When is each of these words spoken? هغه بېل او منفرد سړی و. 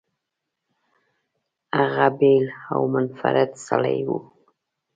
هغه 1.77 2.07
بېل 2.19 2.45
او 2.73 2.81
منفرد 2.93 3.51
سړی 3.67 3.97
و. 4.07 4.09